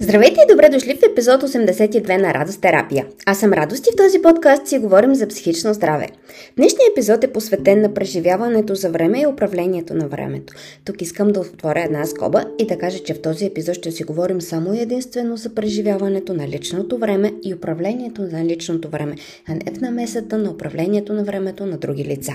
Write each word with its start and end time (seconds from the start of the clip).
Здравейте 0.00 0.40
и 0.40 0.52
добре 0.52 0.68
дошли 0.68 0.94
в 0.94 1.02
епизод 1.12 1.42
82 1.42 2.16
на 2.16 2.34
Радост 2.34 2.60
терапия. 2.60 3.06
Аз 3.26 3.40
съм 3.40 3.52
Радост 3.52 3.86
и 3.86 3.90
в 3.92 3.96
този 3.96 4.22
подкаст 4.22 4.66
си 4.66 4.78
говорим 4.78 5.14
за 5.14 5.28
психично 5.28 5.74
здраве. 5.74 6.08
Днешният 6.56 6.92
епизод 6.92 7.24
е 7.24 7.32
посветен 7.32 7.80
на 7.80 7.94
преживяването 7.94 8.74
за 8.74 8.90
време 8.90 9.20
и 9.20 9.26
управлението 9.26 9.94
на 9.94 10.08
времето. 10.08 10.54
Тук 10.84 11.02
искам 11.02 11.28
да 11.28 11.40
отворя 11.40 11.84
една 11.84 12.04
скоба 12.04 12.44
и 12.58 12.66
да 12.66 12.78
кажа, 12.78 12.98
че 12.98 13.14
в 13.14 13.22
този 13.22 13.44
епизод 13.46 13.74
ще 13.74 13.90
си 13.90 14.04
говорим 14.04 14.40
само 14.40 14.74
единствено 14.74 15.36
за 15.36 15.54
преживяването 15.54 16.34
на 16.34 16.48
личното 16.48 16.98
време 16.98 17.32
и 17.44 17.54
управлението 17.54 18.22
на 18.22 18.44
личното 18.44 18.88
време, 18.88 19.14
а 19.48 19.54
не 19.54 19.78
в 19.78 19.80
намесата 19.80 20.38
на 20.38 20.50
управлението 20.50 21.12
на 21.12 21.24
времето 21.24 21.66
на 21.66 21.76
други 21.76 22.04
лица. 22.04 22.32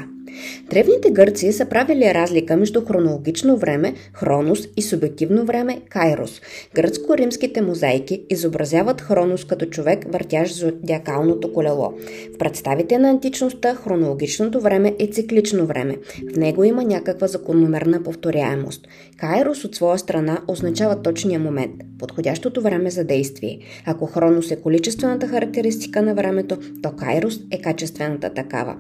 Древните 0.69 1.11
гърци 1.11 1.51
са 1.53 1.65
правили 1.65 2.13
разлика 2.13 2.57
между 2.57 2.85
хронологично 2.85 3.57
време, 3.57 3.93
хронос 4.13 4.67
и 4.77 4.81
субективно 4.81 5.45
време, 5.45 5.81
кайрос. 5.89 6.41
Гръцко-римските 6.75 7.61
мозайки 7.61 8.23
изобразяват 8.29 9.01
хронос 9.01 9.45
като 9.45 9.65
човек, 9.65 10.05
въртящ 10.13 10.55
зодиакалното 10.55 11.53
колело. 11.53 11.93
В 12.35 12.37
представите 12.37 12.97
на 12.97 13.09
античността 13.09 13.75
хронологичното 13.75 14.61
време 14.61 14.95
е 14.99 15.07
циклично 15.07 15.65
време. 15.65 15.97
В 16.33 16.37
него 16.37 16.63
има 16.63 16.83
някаква 16.83 17.27
закономерна 17.27 18.03
повторяемост. 18.03 18.87
Кайрос 19.17 19.65
от 19.65 19.75
своя 19.75 19.97
страна 19.97 20.41
означава 20.47 21.01
точния 21.01 21.39
момент, 21.39 21.71
подходящото 21.99 22.61
време 22.61 22.89
за 22.89 23.03
действие. 23.03 23.59
Ако 23.85 24.05
хронос 24.05 24.51
е 24.51 24.61
количествената 24.61 25.27
характеристика 25.27 26.01
на 26.01 26.15
времето, 26.15 26.57
то 26.83 26.91
кайрос 26.91 27.39
е 27.51 27.61
качествената 27.61 28.33
такава. 28.33 28.75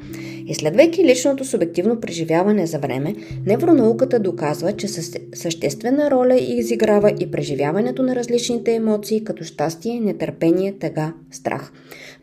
Изследвайки 0.47 1.03
личното 1.03 1.38
личното 1.39 1.51
субективно 1.51 1.99
преживяване 1.99 2.67
за 2.67 2.79
време, 2.79 3.15
невронауката 3.45 4.19
доказва, 4.19 4.73
че 4.73 4.87
съществена 5.33 6.11
роля 6.11 6.35
изиграва 6.35 7.11
и 7.19 7.31
преживяването 7.31 8.03
на 8.03 8.15
различните 8.15 8.73
емоции, 8.73 9.23
като 9.23 9.43
щастие, 9.43 9.99
нетърпение, 9.99 10.71
тъга, 10.79 11.13
страх. 11.31 11.71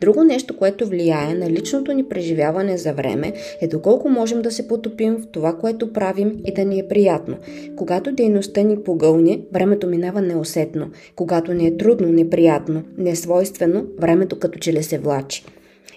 Друго 0.01 0.23
нещо, 0.23 0.57
което 0.57 0.87
влияе 0.87 1.33
на 1.33 1.49
личното 1.49 1.93
ни 1.93 2.03
преживяване 2.03 2.77
за 2.77 2.93
време, 2.93 3.33
е 3.61 3.67
доколко 3.67 4.09
можем 4.09 4.41
да 4.41 4.51
се 4.51 4.67
потопим 4.67 5.15
в 5.15 5.27
това, 5.31 5.53
което 5.53 5.93
правим 5.93 6.39
и 6.45 6.53
да 6.53 6.65
ни 6.65 6.79
е 6.79 6.87
приятно. 6.87 7.37
Когато 7.75 8.11
дейността 8.11 8.61
ни 8.61 8.83
погълне, 8.83 9.41
времето 9.53 9.87
минава 9.87 10.21
неусетно. 10.21 10.89
Когато 11.15 11.53
ни 11.53 11.67
е 11.67 11.77
трудно, 11.77 12.07
неприятно, 12.07 12.83
несвойствено, 12.97 13.85
времето 13.99 14.39
като 14.39 14.59
че 14.59 14.73
ли 14.73 14.83
се 14.83 14.97
влачи. 14.97 15.43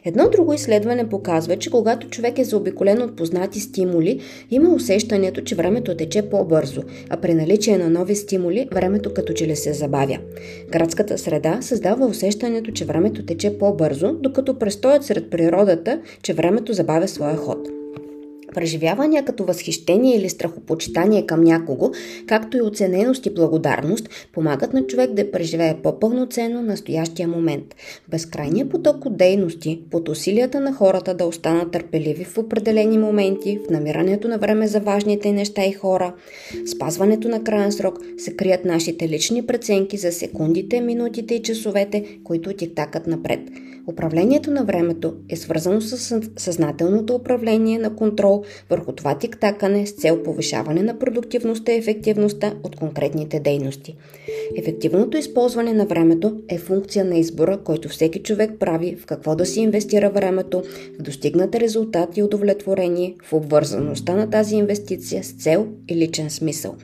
Едно 0.05 0.29
друго 0.29 0.53
изследване 0.53 1.09
показва, 1.09 1.57
че 1.57 1.71
когато 1.71 2.09
човек 2.09 2.39
е 2.39 2.45
заобиколен 2.45 3.03
от 3.03 3.17
познати 3.17 3.61
стимули, 3.61 4.21
има 4.51 4.75
усещането, 4.75 5.41
че 5.41 5.55
времето 5.55 5.97
тече 5.97 6.23
по-бързо, 6.23 6.83
а 7.11 7.17
при 7.17 7.35
наличие 7.35 7.79
на 7.79 7.91
нови 7.91 8.17
стимули, 8.17 8.69
времето 8.73 9.15
като 9.15 9.33
че 9.33 9.47
ли 9.47 9.57
се 9.57 9.73
забавя. 9.73 10.19
Градската 10.71 11.19
среда 11.19 11.59
създава 11.61 12.07
усещането, 12.07 12.71
че 12.71 12.85
времето 12.85 13.27
тече 13.27 13.59
по-бързо, 13.59 14.13
докато 14.13 14.59
престоят 14.59 15.05
сред 15.05 15.31
природата, 15.31 16.01
че 16.23 16.35
времето 16.35 16.73
забавя 16.73 17.09
своя 17.09 17.37
ход. 17.37 17.80
Преживявания 18.55 19.25
като 19.25 19.45
възхищение 19.45 20.17
или 20.17 20.29
страхопочитание 20.29 21.27
към 21.27 21.45
някого, 21.45 21.91
както 22.27 22.57
и 22.57 22.63
оцененост 22.63 23.27
и 23.27 23.35
благодарност, 23.35 24.09
помагат 24.33 24.73
на 24.73 24.87
човек 24.87 25.13
да 25.13 25.31
преживее 25.31 25.77
по-пълноценно 25.83 26.63
настоящия 26.63 27.29
момент. 27.29 27.75
Безкрайният 28.09 28.71
поток 28.71 29.05
от 29.07 29.17
дейности, 29.17 29.81
под 29.91 30.09
усилията 30.09 30.61
на 30.61 30.73
хората 30.73 31.15
да 31.15 31.25
останат 31.25 31.71
търпеливи 31.71 32.25
в 32.25 32.39
определени 32.39 32.99
моменти, 32.99 33.59
в 33.67 33.71
намирането 33.71 34.29
на 34.29 34.39
време 34.39 34.67
за 34.69 34.81
важните 34.81 35.33
неща 35.33 35.65
и 35.65 35.73
хора, 35.73 36.15
спазването 36.67 37.29
на 37.29 37.45
крайен 37.45 37.73
срок, 37.73 37.99
се 38.19 38.37
крият 38.37 38.65
нашите 38.65 39.09
лични 39.09 39.47
преценки 39.47 39.97
за 39.97 40.13
секундите, 40.13 40.81
минутите 40.81 41.35
и 41.35 41.43
часовете, 41.43 42.19
които 42.25 42.53
тиктакат 42.53 43.07
напред. 43.07 43.41
Управлението 43.87 44.51
на 44.51 44.65
времето 44.65 45.15
е 45.29 45.37
свързано 45.37 45.81
с 45.81 46.21
съзнателното 46.37 47.15
управление 47.15 47.79
на 47.79 47.97
контрол 47.97 48.45
върху 48.71 48.93
това 48.93 49.19
тиктакане 49.19 49.87
с 49.87 49.93
цел 49.93 50.23
повишаване 50.23 50.83
на 50.83 50.99
продуктивността 50.99 51.73
и 51.73 51.77
ефективността 51.77 52.55
от 52.63 52.77
конкретните 52.77 53.41
дейности. 53.41 53.97
Ефективното 54.57 55.17
използване 55.17 55.73
на 55.73 55.87
времето 55.87 56.37
е 56.49 56.59
функция 56.59 57.05
на 57.05 57.17
избора, 57.17 57.59
който 57.65 57.89
всеки 57.89 58.23
човек 58.23 58.51
прави 58.59 58.97
в 58.97 59.07
какво 59.07 59.37
да 59.37 59.47
си 59.47 59.61
инвестира 59.61 60.11
времето, 60.11 60.63
в 60.99 61.03
достигнат 61.03 61.55
резултат 61.55 62.17
и 62.17 62.23
удовлетворение, 62.23 63.15
в 63.25 63.33
обвързаността 63.33 64.15
на 64.15 64.31
тази 64.31 64.57
инвестиция 64.57 65.25
с 65.25 65.33
цел 65.33 65.67
и 65.89 65.97
личен 65.97 66.31
смисъл. 66.31 66.75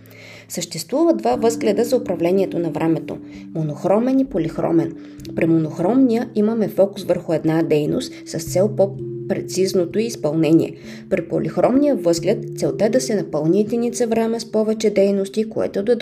Съществува 0.49 1.15
два 1.15 1.37
възгледа 1.37 1.85
за 1.85 1.97
управлението 1.97 2.59
на 2.59 2.71
времето– 2.71 3.19
монохромен 3.55 4.21
и 4.21 4.25
полихромен. 4.25 4.97
При 5.37 5.47
монохромния 5.47 6.31
имаме 6.35 6.69
фокус 6.69 7.05
върху 7.05 7.33
една 7.33 7.63
дейност 7.63 8.13
с 8.27 8.53
цел 8.53 8.77
по 8.77 8.97
прецизното 9.29 9.99
изпълнение. 9.99 10.75
При 11.11 11.29
полихромния 11.29 11.97
възглед 11.97 12.59
целта 12.59 12.85
е 12.85 12.89
да 12.89 13.01
се 13.01 13.15
напълни 13.15 13.61
единица 13.61 14.07
време 14.07 14.41
с 14.41 14.53
повече 14.53 14.91
дейности, 14.91 15.49
което 15.49 15.83
да 15.83 15.97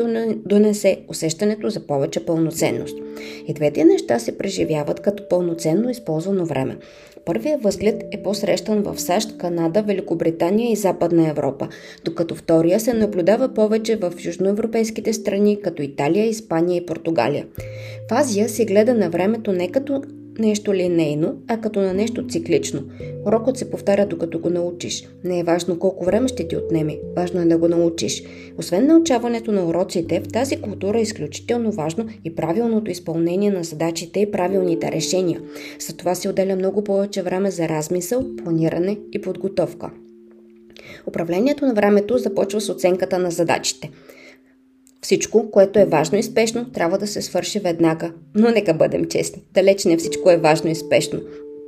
донесе 0.46 1.00
усещането 1.08 1.70
за 1.70 1.80
повече 1.80 2.26
пълноценност. 2.26 2.98
И 3.48 3.54
двете 3.54 3.84
неща 3.84 4.18
се 4.18 4.38
преживяват 4.38 5.00
като 5.00 5.28
пълноценно 5.28 5.90
използвано 5.90 6.46
време. 6.46 6.76
Първият 7.24 7.62
възглед 7.62 8.02
е 8.12 8.22
по-срещан 8.22 8.82
в 8.82 9.00
САЩ, 9.00 9.38
Канада, 9.38 9.82
Великобритания 9.82 10.72
и 10.72 10.76
Западна 10.76 11.28
Европа, 11.28 11.68
докато 12.04 12.34
втория 12.34 12.80
се 12.80 12.92
наблюдава 12.92 13.54
повече 13.54 13.96
в 13.96 14.12
южноевропейските 14.24 15.12
страни, 15.12 15.60
като 15.62 15.82
Италия, 15.82 16.26
Испания 16.26 16.76
и 16.76 16.86
Португалия. 16.86 17.46
В 18.10 18.12
Азия 18.12 18.48
се 18.48 18.64
гледа 18.64 18.94
на 18.94 19.10
времето 19.10 19.52
не 19.52 19.68
като 19.68 20.02
нещо 20.38 20.74
линейно, 20.74 21.36
а 21.48 21.60
като 21.60 21.80
на 21.80 21.94
нещо 21.94 22.26
циклично. 22.26 22.82
Урокът 23.26 23.56
се 23.56 23.70
повтаря 23.70 24.06
докато 24.06 24.38
го 24.38 24.50
научиш. 24.50 25.08
Не 25.24 25.38
е 25.38 25.44
важно 25.44 25.78
колко 25.78 26.04
време 26.04 26.28
ще 26.28 26.48
ти 26.48 26.56
отнеме, 26.56 26.98
важно 27.16 27.40
е 27.40 27.44
да 27.44 27.58
го 27.58 27.68
научиш. 27.68 28.22
Освен 28.58 28.86
научаването 28.86 29.52
на 29.52 29.64
уроците, 29.64 30.20
в 30.20 30.28
тази 30.28 30.60
култура 30.60 30.98
е 30.98 31.02
изключително 31.02 31.72
важно 31.72 32.06
и 32.24 32.34
правилното 32.34 32.90
изпълнение 32.90 33.50
на 33.50 33.64
задачите 33.64 34.20
и 34.20 34.30
правилните 34.30 34.92
решения. 34.92 35.40
За 35.78 35.96
това 35.96 36.14
се 36.14 36.28
отделя 36.28 36.56
много 36.56 36.84
повече 36.84 37.22
време 37.22 37.50
за 37.50 37.68
размисъл, 37.68 38.36
планиране 38.36 38.98
и 39.12 39.20
подготовка. 39.20 39.90
Управлението 41.06 41.66
на 41.66 41.74
времето 41.74 42.18
започва 42.18 42.60
с 42.60 42.70
оценката 42.70 43.18
на 43.18 43.30
задачите– 43.30 43.90
всичко, 45.04 45.50
което 45.50 45.78
е 45.78 45.84
важно 45.84 46.18
и 46.18 46.22
спешно, 46.22 46.72
трябва 46.72 46.98
да 46.98 47.06
се 47.06 47.22
свърши 47.22 47.60
веднага. 47.60 48.12
Но 48.34 48.50
нека 48.50 48.74
бъдем 48.74 49.04
честни. 49.04 49.42
Далеч 49.54 49.84
не 49.84 49.96
всичко 49.96 50.30
е 50.30 50.36
важно 50.36 50.70
и 50.70 50.74
спешно. 50.74 51.20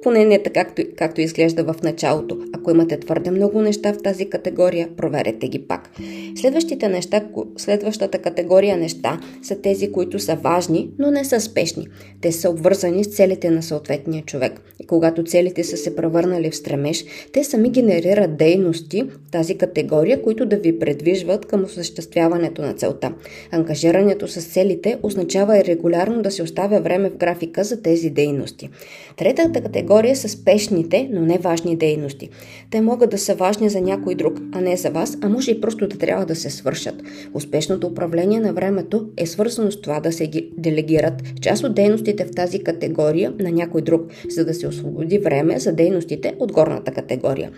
Поне 0.07 0.25
не 0.25 0.43
така, 0.43 0.65
както, 0.65 0.83
както 0.97 1.21
изглежда 1.21 1.65
в 1.65 1.83
началото. 1.83 2.39
Ако 2.53 2.71
имате 2.71 3.01
твърде 3.01 3.31
много 3.31 3.61
неща 3.61 3.93
в 3.93 4.03
тази 4.03 4.31
категория, 4.31 4.89
проверете 4.97 5.49
ги 5.49 5.59
пак. 5.59 5.91
Следващите 6.37 6.89
неща, 6.89 7.25
следващата 7.57 8.19
категория 8.19 8.77
неща 8.77 9.21
са 9.43 9.61
тези, 9.61 9.93
които 9.93 10.19
са 10.19 10.37
важни, 10.37 10.91
но 10.99 11.11
не 11.11 11.25
са 11.25 11.41
спешни. 11.41 11.87
Те 12.21 12.33
са 12.33 12.51
обвързани 12.51 13.05
с 13.05 13.17
целите 13.17 13.51
на 13.51 13.63
съответния 13.63 14.23
човек. 14.23 14.61
И 14.81 14.87
когато 14.87 15.25
целите 15.25 15.65
са 15.65 15.77
се 15.77 15.97
превърнали 15.97 16.51
в 16.51 16.57
стремеж, 16.57 17.05
те 17.33 17.45
сами 17.45 17.71
генерират 17.71 18.37
дейности 18.37 19.03
в 19.03 19.31
тази 19.33 19.59
категория, 19.59 20.23
които 20.23 20.47
да 20.47 20.57
ви 20.57 20.79
предвижват 20.79 21.47
към 21.47 21.65
осъществяването 21.65 22.63
на 22.63 22.75
целта. 22.75 23.13
Ангажирането 23.51 24.29
с 24.29 24.45
целите 24.45 24.99
означава 25.03 25.59
и 25.59 25.65
регулярно 25.65 26.23
да 26.23 26.31
се 26.31 26.43
оставя 26.43 26.81
време 26.81 27.11
в 27.11 27.17
графика 27.17 27.65
за 27.65 27.83
тези 27.83 28.11
дейности. 28.11 28.71
Третата 29.17 29.61
категория 29.61 29.96
са 30.15 30.29
спешните, 30.29 31.09
но 31.13 31.21
не 31.21 31.39
важни 31.39 31.77
дейности. 31.77 32.29
Те 32.71 32.81
могат 32.81 33.11
да 33.11 33.19
са 33.19 33.35
важни 33.35 33.69
за 33.69 33.81
някой 33.81 34.15
друг, 34.15 34.41
а 34.53 34.61
не 34.61 34.77
за 34.77 34.91
вас, 34.91 35.19
а 35.23 35.29
може 35.29 35.51
и 35.51 35.61
просто 35.61 35.89
да 35.89 35.99
трябва 35.99 36.27
да 36.27 36.35
се 36.35 36.51
свършат. 36.51 37.03
Успешното 37.35 37.87
управление 37.87 38.41
на 38.41 38.53
времето 38.53 39.09
е 39.17 39.27
свързано 39.27 39.71
с 39.71 39.81
това 39.81 40.01
да 40.01 40.13
се 40.13 40.27
ги 40.27 40.51
делегират 40.59 41.23
част 41.41 41.65
от 41.65 41.75
дейностите 41.75 42.25
в 42.25 42.31
тази 42.31 42.59
категория 42.59 43.33
на 43.39 43.53
някой 43.53 43.83
друг, 43.83 44.03
за 44.29 44.45
да 44.45 44.55
се 44.55 44.69
освободи 44.69 45.19
време 45.19 45.59
за 45.59 45.73
дейностите 45.73 46.35
от 46.39 46.53
горната 46.53 46.93
категория. 46.93 47.51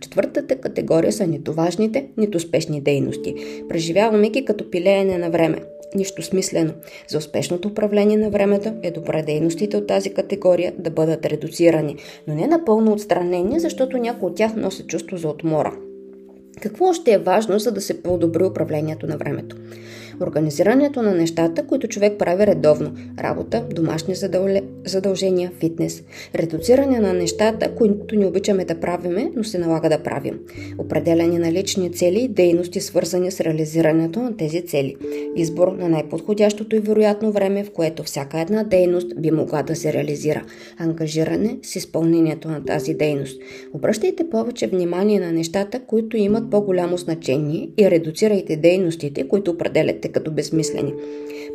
Четвъртата 0.00 0.56
категория 0.56 1.12
са 1.12 1.26
нито 1.26 1.52
важните, 1.52 2.06
нито 2.16 2.36
успешни 2.36 2.80
дейности. 2.80 3.34
Преживяваме 3.68 4.30
ги 4.30 4.44
като 4.44 4.70
пилеене 4.70 5.18
на 5.18 5.30
време 5.30 5.58
нищо 5.96 6.22
смислено. 6.22 6.72
За 7.08 7.18
успешното 7.18 7.68
управление 7.68 8.16
на 8.16 8.30
времето 8.30 8.72
е 8.82 8.90
добре 8.90 9.22
дейностите 9.22 9.76
от 9.76 9.86
тази 9.86 10.14
категория 10.14 10.72
да 10.78 10.90
бъдат 10.90 11.26
редуцирани, 11.26 11.96
но 12.26 12.34
не 12.34 12.46
напълно 12.46 12.92
отстранени, 12.92 13.60
защото 13.60 13.98
някои 13.98 14.28
от 14.28 14.36
тях 14.36 14.56
носят 14.56 14.86
чувство 14.86 15.16
за 15.16 15.28
отмора. 15.28 15.76
Какво 16.60 16.84
още 16.84 17.12
е 17.12 17.18
важно, 17.18 17.58
за 17.58 17.72
да 17.72 17.80
се 17.80 18.02
подобри 18.02 18.44
управлението 18.44 19.06
на 19.06 19.16
времето? 19.16 19.56
Организирането 20.22 21.02
на 21.02 21.14
нещата, 21.14 21.66
които 21.66 21.88
човек 21.88 22.18
прави 22.18 22.46
редовно– 22.46 22.92
работа, 23.18 23.64
домашни 23.70 24.14
задължения, 24.84 25.52
фитнес. 25.60 26.02
Редуциране 26.34 27.00
на 27.00 27.12
нещата, 27.12 27.74
които 27.74 28.16
ни 28.16 28.24
обичаме 28.26 28.64
да 28.64 28.80
правиме, 28.80 29.30
но 29.36 29.44
се 29.44 29.58
налага 29.58 29.88
да 29.88 30.02
правим. 30.02 30.38
Определяне 30.78 31.38
на 31.38 31.52
лични 31.52 31.92
цели 31.92 32.20
и 32.20 32.28
дейности, 32.28 32.80
свързани 32.80 33.30
с 33.30 33.40
реализирането 33.40 34.22
на 34.22 34.36
тези 34.36 34.66
цели. 34.66 34.96
избор 35.36 35.68
на 35.68 35.88
най-подходящото 35.88 36.76
и 36.76 36.80
вероятно 36.80 37.32
време, 37.32 37.64
в 37.64 37.70
което 37.70 38.02
всяка 38.02 38.40
една 38.40 38.64
дейност 38.64 39.20
би 39.20 39.30
могла 39.30 39.62
да 39.62 39.76
се 39.76 39.92
реализира, 39.92 40.44
ангажиране 40.78 41.58
с 41.62 41.76
изпълнението 41.76 42.48
на 42.48 42.64
тази 42.64 42.94
дейност. 42.94 43.40
Обръщайте 43.72 44.30
повече 44.30 44.66
внимание 44.66 45.20
на 45.20 45.32
нещата, 45.32 45.80
които 45.80 46.16
имат 46.16 46.50
по-голямо 46.50 46.96
значение 46.96 47.68
и 47.78 47.90
редуцирайте 47.90 48.56
дейностите, 48.56 49.28
които 49.28 49.50
определяте 49.50 50.05
като 50.08 50.30
безмислени. 50.30 50.94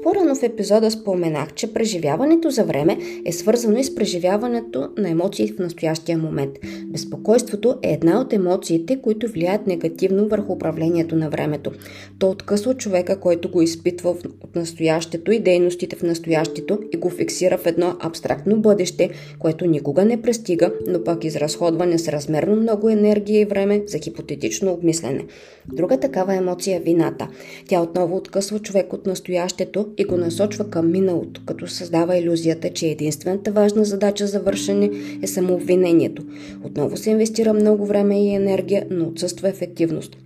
По-рано 0.03 0.36
в 0.36 0.44
епизода 0.44 0.92
споменах, 0.92 1.53
че 1.53 1.74
преживяването 1.74 2.50
за 2.50 2.63
време 2.63 2.98
е 3.25 3.31
свързано 3.31 3.80
и 3.80 3.83
с 3.83 3.95
преживяването 3.95 4.89
на 4.98 5.09
емоции 5.09 5.51
в 5.51 5.59
настоящия 5.59 6.18
момент. 6.18 6.51
Безпокойството 6.86 7.75
е 7.83 7.94
една 7.94 8.21
от 8.21 8.33
емоциите, 8.33 9.01
които 9.01 9.27
влияят 9.27 9.68
негативно 9.68 10.27
върху 10.27 10.53
управлението 10.53 11.15
на 11.15 11.30
времето. 11.30 11.71
То 12.19 12.30
откъсва 12.30 12.74
човека, 12.74 13.19
който 13.19 13.51
го 13.51 13.62
изпитва 13.62 14.09
от 14.09 14.56
настоящето 14.56 15.31
и 15.31 15.39
дейностите 15.39 15.95
в 15.95 16.04
настоящето 16.04 16.80
и 16.94 16.97
го 16.97 17.09
фиксира 17.09 17.57
в 17.57 17.65
едно 17.65 17.95
абстрактно 18.00 18.57
бъдеще, 18.57 19.09
което 19.39 19.65
никога 19.65 20.06
не 20.06 20.21
престига, 20.21 20.74
но 20.88 21.04
пък 21.04 21.24
изразходва 21.24 21.86
несразмерно 21.86 22.56
много 22.56 22.89
енергия 22.89 23.42
и 23.42 23.45
време 23.45 23.83
за 23.88 24.00
хипотетично 24.00 24.71
обмислене. 24.71 25.25
Друга 25.74 25.97
такава 25.97 26.36
емоция 26.36 26.77
е 26.77 26.80
вината. 26.80 27.27
Тя 27.68 27.81
отново 27.81 28.15
откъсва 28.15 28.41
човек 28.60 28.94
от 28.94 29.06
настоящето 29.06 29.88
и 29.98 30.04
го 30.04 30.18
насочва 30.18 30.70
към 30.70 30.92
миналото, 30.92 31.42
като 31.46 31.68
създава 31.68 32.18
иллюзията, 32.18 32.70
че 32.70 32.88
единствената 32.88 33.52
важна 33.52 33.86
задача 33.86 34.28
за 34.28 34.40
вършене 34.40 34.90
е 35.22 35.28
самообвинението. 35.28 36.24
Отново 36.64 36.98
се 36.98 37.10
инвестира 37.10 37.54
много 37.54 37.86
време 37.86 38.24
и 38.24 38.36
енергия, 38.36 38.86
но 38.92 39.08
отсъства 39.08 39.50
ефективност. 39.50 40.18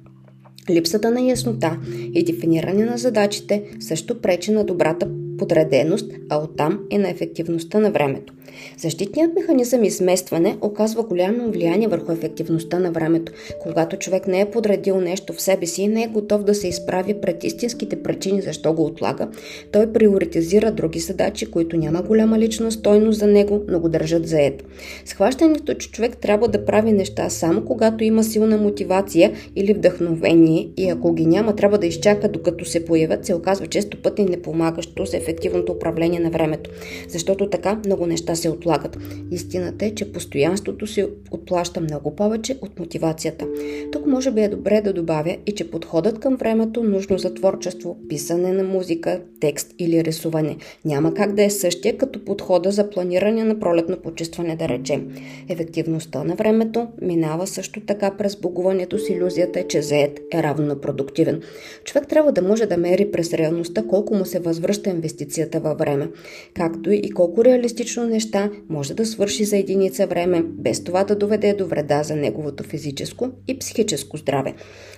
Липсата 0.70 1.12
на 1.12 1.22
яснота 1.22 1.78
и 2.14 2.24
дефиниране 2.24 2.86
на 2.86 2.98
задачите 2.98 3.64
също 3.80 4.22
пречи 4.22 4.52
на 4.52 4.64
добрата 4.64 5.08
подреденост, 5.38 6.12
а 6.30 6.38
оттам 6.38 6.80
и 6.90 6.98
на 6.98 7.10
ефективността 7.10 7.80
на 7.80 7.92
времето. 7.92 8.34
Защитният 8.78 9.32
механизъм 9.36 9.84
изместване 9.84 10.58
оказва 10.62 11.04
голямо 11.04 11.52
влияние 11.52 11.88
върху 11.88 12.12
ефективността 12.12 12.80
на 12.80 12.92
времето. 12.92 13.32
Когато 13.62 13.98
човек 13.98 14.28
не 14.28 14.42
е 14.42 14.52
подредил 14.52 15.02
нещо 15.02 15.34
в 15.34 15.42
себе 15.42 15.66
си 15.66 15.82
и 15.82 15.88
не 15.88 16.04
е 16.04 16.08
готов 16.08 16.44
да 16.44 16.56
се 16.56 16.68
изправи 16.68 17.14
пред 17.14 17.44
истинските 17.44 18.04
причини 18.04 18.42
защо 18.42 18.74
го 18.74 18.86
отлага, 18.86 19.28
той 19.72 19.94
приоритизира 19.94 20.72
други 20.72 21.00
задачи, 21.00 21.46
които 21.46 21.78
няма 21.78 22.02
голяма 22.02 22.40
лична 22.40 22.72
стойност 22.72 23.20
за 23.20 23.28
него, 23.28 23.62
но 23.68 23.80
го 23.80 23.90
държат 23.90 24.28
заед. 24.28 24.64
Схващането, 25.06 25.74
че 25.74 25.92
човек 25.92 26.18
трябва 26.18 26.48
да 26.48 26.66
прави 26.66 26.92
неща 26.92 27.30
само 27.30 27.66
когато 27.66 28.04
има 28.04 28.24
силна 28.24 28.58
мотивация 28.58 29.32
или 29.56 29.74
вдъхновение 29.74 30.70
и 30.78 30.90
ако 30.90 31.14
ги 31.14 31.26
няма, 31.26 31.56
трябва 31.56 31.78
да 31.78 31.88
изчака 31.88 32.30
докато 32.30 32.66
се 32.66 32.86
появят, 32.86 33.26
се 33.26 33.34
оказва 33.34 33.68
често 33.68 34.02
пъти 34.02 34.24
непомагащо 34.24 35.06
за 35.06 35.18
ефективното 35.26 35.72
управление 35.72 36.20
на 36.20 36.30
времето. 36.30 36.70
Защото 37.08 37.50
така 37.50 37.82
много 37.86 38.06
неща 38.06 38.36
се 38.36 38.50
отлагат. 38.50 38.98
Истината 39.32 39.86
е, 39.86 39.96
че 39.96 40.12
постоянството 40.12 40.88
се 40.88 41.10
отплаща 41.32 41.82
много 41.82 42.16
повече 42.16 42.58
от 42.62 42.80
мотивацията. 42.80 43.48
Тук 43.92 44.06
може 44.06 44.32
би 44.32 44.42
е 44.42 44.48
добре 44.48 44.82
да 44.82 44.94
добавя 44.94 45.38
и 45.46 45.52
че 45.52 45.72
подходът 45.72 46.20
към 46.20 46.36
времето 46.36 46.84
нужно 46.84 47.18
за 47.18 47.34
творчество, 47.34 47.98
писане 48.10 48.54
на 48.54 48.64
музика, 48.64 49.22
текст 49.40 49.74
или 49.80 50.04
рисуване 50.04 50.58
няма 50.86 51.14
как 51.14 51.34
да 51.34 51.44
е 51.44 51.50
същия 51.50 51.98
като 51.98 52.26
подхода 52.26 52.72
за 52.72 52.90
планиране 52.90 53.44
на 53.44 53.60
пролетно 53.60 53.98
почистване, 53.98 54.56
да 54.56 54.70
речем. 54.70 55.16
Ефективността 55.50 56.24
на 56.24 56.36
времето 56.36 56.88
минава 57.02 57.48
също 57.48 57.82
така 57.82 58.12
през 58.18 58.36
богуването 58.36 59.00
с 59.00 59.10
иллюзията, 59.10 59.68
че 59.68 59.82
заед 59.82 60.20
е 60.34 60.44
равно 60.44 60.66
на 60.66 60.82
продуктивен. 60.82 61.42
Човек 61.84 62.08
трябва 62.08 62.32
да 62.32 62.42
може 62.42 62.66
да 62.66 62.78
мери 62.78 63.12
през 63.12 63.34
реалността 63.34 63.84
колко 63.84 64.16
му 64.16 64.26
се 64.26 64.40
възвръща 64.40 64.90
инвестицията 64.90 65.15
във 65.60 65.78
време, 65.78 66.10
както 66.54 66.92
и 66.92 67.10
колко 67.10 67.46
реалистично 67.46 68.06
неща 68.06 68.52
може 68.70 68.94
да 68.94 69.06
свърши 69.06 69.46
за 69.46 69.58
единица 69.58 70.08
време, 70.08 70.44
без 70.44 70.84
това 70.84 71.04
да 71.04 71.16
доведе 71.16 71.54
до 71.54 71.68
вреда 71.68 72.04
за 72.04 72.16
неговото 72.16 72.64
физическо 72.64 73.30
и 73.48 73.60
психическо 73.60 74.18
здраве. 74.18 74.54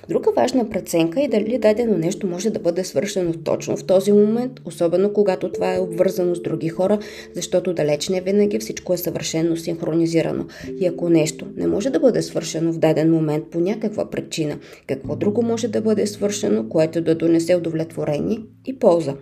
Друга 0.10 0.32
важна 0.36 0.70
преценка 0.70 1.22
е 1.22 1.28
дали 1.28 1.58
дадено 1.58 1.98
нещо 1.98 2.28
може 2.28 2.50
да 2.50 2.60
бъде 2.60 2.84
свършено 2.84 3.34
точно 3.34 3.78
в 3.78 3.86
този 3.86 4.12
момент, 4.12 4.52
особено 4.66 5.14
когато 5.14 5.52
това 5.52 5.76
е 5.76 5.80
обвързано 5.80 6.36
с 6.36 6.42
други 6.42 6.70
хора, 6.70 7.00
защото 7.34 7.74
далеч 7.74 8.10
не 8.10 8.22
винаги 8.22 8.60
всичко 8.60 8.94
е 8.94 8.98
съвършено 8.98 9.58
синхронизирано. 9.58 10.46
И 10.80 10.86
ако 10.86 11.10
нещо 11.10 11.46
не 11.56 11.68
може 11.68 11.90
да 11.90 12.00
бъде 12.00 12.22
свършено 12.22 12.74
в 12.74 12.80
даден 12.80 13.12
момент 13.12 13.44
по 13.52 13.60
някаква 13.60 14.10
причина, 14.10 14.60
какво 14.88 15.16
друго 15.16 15.42
може 15.42 15.68
да 15.68 15.82
бъде 15.82 16.08
свършено, 16.08 16.70
което 16.70 17.02
да 17.02 17.16
донесе 17.16 17.56
удовлетворение 17.56 18.40
и 18.66 18.80
полза. 18.80 19.16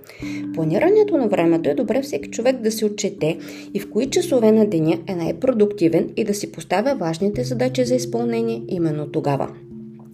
Планирането 0.86 1.18
на 1.18 1.28
времето 1.28 1.70
е 1.70 1.74
добре 1.74 2.02
всеки 2.02 2.30
човек 2.30 2.62
да 2.62 2.72
се 2.72 2.86
отчете 2.86 3.38
и 3.74 3.80
в 3.80 3.90
кои 3.90 4.10
часове 4.10 4.52
на 4.52 4.66
деня 4.66 5.00
е 5.08 5.16
най-продуктивен 5.16 6.10
и 6.18 6.24
да 6.24 6.34
си 6.34 6.52
поставя 6.52 6.96
важните 6.96 7.44
задачи 7.44 7.86
за 7.86 7.96
изпълнение 7.96 8.62
именно 8.68 9.12
тогава. 9.12 9.50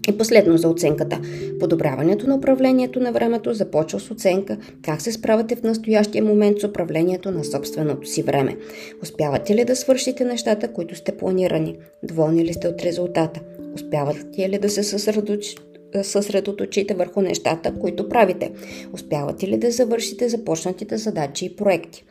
И 0.09 0.18
последно 0.18 0.57
за 0.57 0.69
оценката. 0.69 1.19
Подобряването 1.59 2.27
на 2.27 2.35
управлението 2.35 3.00
на 3.00 3.12
времето 3.12 3.53
започва 3.53 4.00
с 4.00 4.12
оценка 4.12 4.57
как 4.81 5.01
се 5.01 5.12
справяте 5.12 5.56
в 5.56 5.63
настоящия 5.63 6.23
момент 6.23 6.59
с 6.59 6.63
управлението 6.63 7.31
на 7.31 7.44
собственото 7.44 8.07
си 8.07 8.23
време. 8.23 8.57
Успявате 9.03 9.56
ли 9.56 9.65
да 9.65 9.75
свършите 9.75 10.25
нещата, 10.25 10.68
които 10.68 10.95
сте 10.95 11.12
планирани? 11.18 11.77
Доволни 12.03 12.45
ли 12.45 12.53
сте 12.53 12.68
от 12.68 12.81
резултата? 12.83 13.41
Успявате 13.75 14.50
ли 14.50 14.57
да 14.57 14.69
се 14.69 14.83
съсредоточите 14.83 15.70
съсредоточите 16.03 16.93
върху 16.93 17.21
нещата, 17.21 17.73
които 17.79 18.09
правите? 18.09 18.51
Успявате 18.93 19.47
ли 19.47 19.57
да 19.57 19.71
завършите 19.71 20.29
започнатите 20.29 20.97
задачи 20.97 21.45
и 21.45 21.55
проекти? 21.55 22.03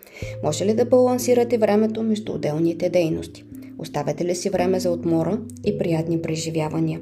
Може 0.44 0.66
ли 0.66 0.74
да 0.74 0.84
балансирате 0.84 1.58
времето 1.58 2.02
между 2.02 2.32
отделните 2.32 2.88
дейности? 2.88 3.44
Оставяте 3.78 4.24
ли 4.24 4.34
си 4.34 4.50
време 4.50 4.80
за 4.80 4.90
отмора 4.90 5.40
и 5.64 5.78
приятни 5.78 6.22
преживявания? 6.22 7.00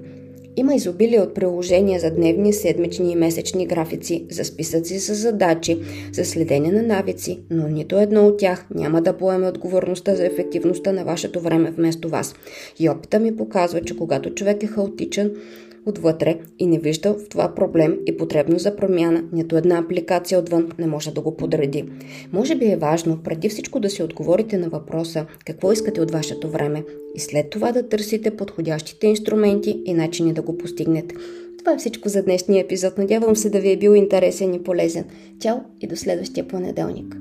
Има 0.59 0.75
изобилие 0.75 1.21
от 1.21 1.35
приложения 1.35 2.01
за 2.01 2.11
дневни, 2.11 2.53
седмични 2.53 3.13
и 3.13 3.17
месечни 3.17 3.67
графици, 3.67 4.27
за 4.31 4.45
списъци 4.45 4.99
с 4.99 5.15
задачи, 5.15 5.79
за 6.13 6.25
следение 6.25 6.73
на 6.73 6.83
навици, 6.83 7.41
но 7.51 7.69
нито 7.69 7.99
едно 7.99 8.27
от 8.27 8.39
тях 8.39 8.67
няма 8.75 9.03
да 9.03 9.17
поеме 9.17 9.49
отговорността 9.49 10.15
за 10.15 10.27
ефективността 10.27 10.93
на 10.93 11.05
вашето 11.05 11.41
време 11.41 11.71
вместо 11.71 12.09
вас. 12.09 12.35
И 12.79 12.89
опита 12.89 13.19
ми 13.19 13.37
показва, 13.37 13.81
че 13.81 13.97
когато 13.97 14.35
човек 14.35 14.63
е 14.63 14.67
хаотичен, 14.67 15.33
отвътре 15.89 16.39
и 16.59 16.67
не 16.67 16.79
вижда 16.79 17.15
в 17.15 17.29
това 17.29 17.55
проблем 17.55 17.99
и 18.07 18.17
потребност 18.17 18.63
за 18.63 18.77
промяна, 18.77 19.25
нито 19.33 19.57
една 19.57 19.79
апликация 19.79 20.39
отвън 20.39 20.73
не 20.79 20.87
може 20.87 21.15
да 21.15 21.21
го 21.21 21.37
подреди. 21.37 21.85
Може 22.33 22.55
би 22.55 22.71
е 22.71 22.77
важно 22.77 23.19
преди 23.25 23.49
всичко 23.49 23.81
да 23.81 23.91
си 23.91 24.03
отговорите 24.03 24.59
на 24.59 24.69
въпроса 24.69 25.27
какво 25.47 25.73
искате 25.73 26.01
от 26.01 26.11
вашето 26.11 26.51
време 26.51 26.85
и 27.15 27.21
след 27.21 27.51
това 27.51 27.73
да 27.73 27.89
търсите 27.89 28.37
подходящите 28.37 29.07
инструменти 29.07 29.83
и 29.85 29.95
начини 29.95 30.33
да 30.33 30.43
го 30.43 30.59
постигнете. 30.59 31.15
Това 31.59 31.73
е 31.73 31.79
всичко 31.79 32.09
за 32.09 32.23
днешния 32.23 32.65
епизод. 32.65 32.99
Надявам 32.99 33.37
се 33.37 33.51
да 33.51 33.61
ви 33.61 33.73
е 33.73 33.77
бил 33.77 33.95
интересен 33.95 34.55
и 34.55 34.63
полезен. 34.63 35.05
Чао 35.41 35.57
и 35.81 35.87
до 35.87 35.97
следващия 35.97 36.49
понеделник. 36.49 37.17